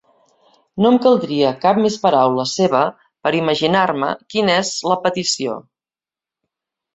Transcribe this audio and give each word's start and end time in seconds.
No 0.83 0.91
em 0.93 0.95
caldria 1.01 1.51
cap 1.65 1.79
més 1.83 1.97
paraula 2.05 2.45
seva 2.53 2.81
per 3.27 3.35
imaginar-me 3.41 4.11
quina 4.35 4.57
és 4.63 4.73
la 4.93 4.99
petició. 5.05 5.61